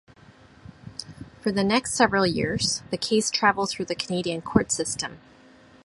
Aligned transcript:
For 1.41 1.51
the 1.51 1.63
next 1.63 1.93
several 1.93 2.25
years, 2.25 2.81
the 2.89 2.97
case 2.97 3.29
traveled 3.29 3.69
through 3.69 3.85
the 3.85 3.93
Canadian 3.93 4.41
court 4.41 4.71
system. 4.71 5.19